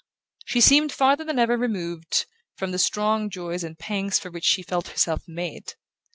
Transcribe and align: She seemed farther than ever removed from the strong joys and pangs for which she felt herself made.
She 0.47 0.61
seemed 0.61 0.91
farther 0.91 1.23
than 1.23 1.37
ever 1.37 1.55
removed 1.55 2.25
from 2.57 2.71
the 2.71 2.79
strong 2.79 3.29
joys 3.29 3.63
and 3.63 3.77
pangs 3.77 4.17
for 4.17 4.31
which 4.31 4.45
she 4.45 4.63
felt 4.63 4.87
herself 4.87 5.21
made. 5.27 5.75